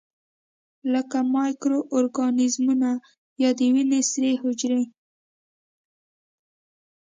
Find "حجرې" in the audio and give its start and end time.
4.41-4.83